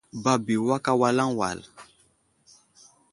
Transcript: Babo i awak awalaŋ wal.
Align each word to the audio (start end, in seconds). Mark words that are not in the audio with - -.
Babo 0.23 0.51
i 0.55 0.57
awak 0.61 0.85
awalaŋ 0.93 1.29
wal. 1.39 1.59